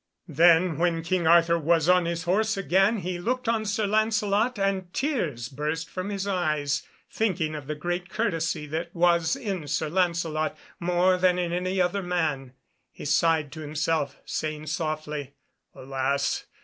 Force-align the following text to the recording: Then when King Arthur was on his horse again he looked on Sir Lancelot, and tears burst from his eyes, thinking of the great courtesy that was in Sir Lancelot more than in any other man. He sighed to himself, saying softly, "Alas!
Then 0.33 0.79
when 0.79 1.03
King 1.03 1.27
Arthur 1.27 1.59
was 1.59 1.87
on 1.87 2.05
his 2.05 2.23
horse 2.23 2.57
again 2.57 3.01
he 3.01 3.19
looked 3.19 3.47
on 3.47 3.65
Sir 3.65 3.85
Lancelot, 3.85 4.57
and 4.57 4.91
tears 4.95 5.47
burst 5.47 5.91
from 5.91 6.09
his 6.09 6.25
eyes, 6.25 6.81
thinking 7.11 7.53
of 7.53 7.67
the 7.67 7.75
great 7.75 8.09
courtesy 8.09 8.65
that 8.65 8.95
was 8.95 9.35
in 9.35 9.67
Sir 9.67 9.89
Lancelot 9.89 10.57
more 10.79 11.17
than 11.19 11.37
in 11.37 11.53
any 11.53 11.79
other 11.79 12.01
man. 12.01 12.53
He 12.91 13.05
sighed 13.05 13.51
to 13.51 13.59
himself, 13.59 14.17
saying 14.25 14.65
softly, 14.65 15.35
"Alas! 15.75 16.45